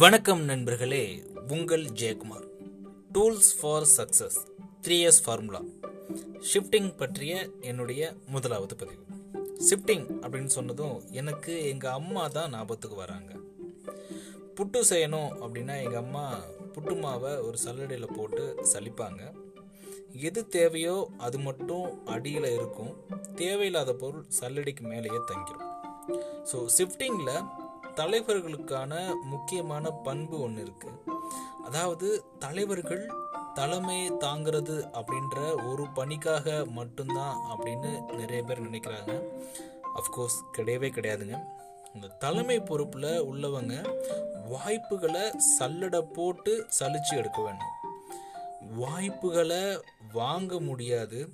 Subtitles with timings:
[0.00, 1.02] வணக்கம் நண்பர்களே
[1.48, 2.46] உங்கள் Jayakumar.
[3.12, 4.36] Tools for success
[4.84, 5.60] three years formula
[6.50, 9.04] shifting பற்றிய என்னுடைய முதலாவது பதிவு.
[9.68, 13.32] ஷிஃப்டிங் அப்படின்னு சொன்னதும் எனக்கு எங்கள் அம்மா தான் ஞாபகத்துக்கு வராங்க.
[14.56, 16.24] புட்டு செய்யணும் அப்படின்னா எங்கள் அம்மா
[16.74, 19.22] புட்டு மாவை ஒரு சல்லடையில் போட்டு சலிப்பாங்க
[20.30, 22.92] எது தேவையோ அது மட்டும் அடியில் இருக்கும்.
[23.34, 25.72] தேவையில்லாத பொருள் சல்லடிக்கு மேலேயே தங்கிடும்
[26.52, 27.38] ஸோ ஷிஃப்டிங்கில்
[27.96, 31.02] தலைவர்களுக்கான முக்கியமான பண்பு ஒன்று இருக்கு.
[31.64, 33.10] அதாவது தலைவர்கள்
[33.54, 39.12] தலைமை தாங்கிறது அப்படின்ற ஒரு பணிக்காக மட்டும்தான் அப்படின்னு நிறைய பேர் நினைக்கிறாங்க.
[39.94, 41.38] அஃப்கோர்ஸ் கிடையவே கிடையாதுங்க.
[41.94, 43.74] இந்த தலைமை பொறுப்பில் உள்ளவங்க
[44.48, 47.74] வாய்ப்புகளை சல்லடை போட்டு சலிச்சு எடுக்க வேண்டும்.
[48.76, 51.28] வாய்ப்புகளை வாங்க முடியாது.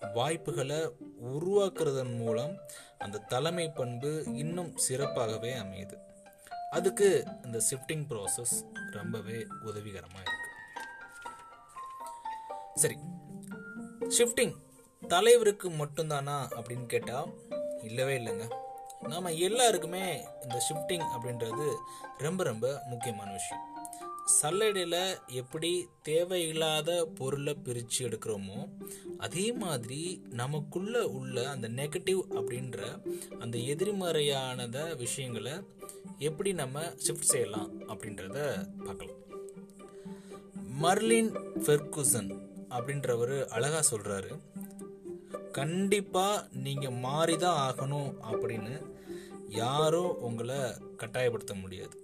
[0.00, 0.90] வாய்ப்புகளை
[1.24, 2.58] உருவாக்குறதன் மூலம்
[2.98, 5.96] அந்த தலைமை பண்பு இன்னும் சிறப்பாகவே அமையுது.
[6.70, 10.46] அதுக்கு இந்த ஷிஃப்டிங் ப்ராசஸ் ரொம்பவே உதவிகரமாக இருக்கு.
[12.74, 12.98] சரி
[14.18, 14.54] ஷிஃப்டிங்
[15.08, 17.32] தலைவருக்கு மட்டும்தானா அப்படின்னு கேட்டால்
[17.82, 18.54] இல்லவே இல்லைங்க.
[19.08, 21.76] நாம் எல்லாருக்குமே இந்த ஷிஃப்டிங் அப்படின்றது
[22.18, 23.77] ரொம்ப ரொம்ப முக்கியமான விஷயம்.
[24.36, 24.96] சல்லடையில்
[25.40, 25.70] எப்படி
[26.02, 28.58] தேவையில்லாத பொருளை பிரித்து எடுக்கிறோமோ
[29.18, 30.00] அதே மாதிரி
[30.40, 32.80] நமக்குள்ளே உள்ள அந்த நெகட்டிவ் அப்படின்ற
[33.38, 35.54] அந்த எதிர்மறையானத விஷயங்களை
[36.28, 38.38] எப்படி நம்ம ஷிஃப்ட் செய்யலாம் அப்படின்றத
[38.86, 39.22] பார்க்கலாம்.
[40.82, 41.32] மர்லின்
[41.64, 42.30] ஃபெர்குசன்
[42.76, 44.32] அப்படின்றவர் அழகாக சொல்கிறாரு
[45.58, 48.74] கண்டிப்பாக நீங்கள் மாறி தான் ஆகணும் அப்படின்னு
[49.62, 50.60] யாரும் உங்களை
[51.02, 51.96] கட்டாயப்படுத்த முடியாது.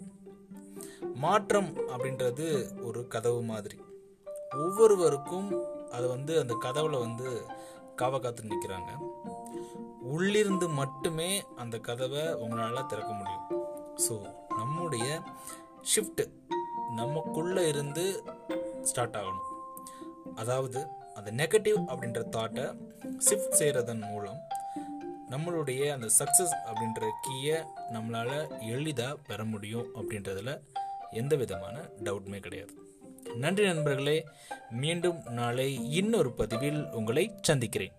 [1.23, 2.47] மாற்றம் அப்படின்றது
[2.87, 3.79] ஒரு கதவு மாதிரி.
[4.65, 5.49] ஒவ்வொருவருக்கும்
[5.97, 7.29] அது வந்து அந்த கதவுல வந்து
[8.01, 8.91] காவ காத்து நிற்கிறாங்க
[10.13, 11.31] உள்ளிருந்து மட்டுமே
[11.63, 13.47] அந்த கதவை உங்களால் திறக்க முடியும்.
[14.05, 14.15] ஸோ
[14.61, 15.07] நம்முடைய
[15.93, 16.23] ஷிஃப்ட்
[17.01, 18.05] நமக்குள்ள இருந்து
[18.83, 19.49] ஸ்டார்ட் ஆகணும்.
[20.35, 20.81] அதாவது
[21.15, 22.65] அந்த நெகட்டிவ் அப்படின்ற தாட்டை
[23.29, 24.41] ஷிஃப்ட் செய்கிறதன் மூலம்
[25.33, 27.59] நம்மளுடைய அந்த சக்ஸஸ் அப்படின்ற கீயை
[27.95, 30.53] நம்மளால் எளிதாக பெற முடியும் அப்படின்றதுல
[31.15, 32.75] எந்த விதமான டவுட்டுமே கிடையாது.
[33.35, 34.19] நன்றி நண்பர்களே
[34.71, 37.93] மீண்டும் நாளை இன்னொரு பதிவில் உங்களை சந்திக்கிறேன்.